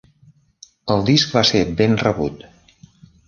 El 0.95 1.03
disc 1.09 1.35
va 1.37 1.45
ser 1.51 1.61
ben 1.81 1.95
rebut. 2.05 2.45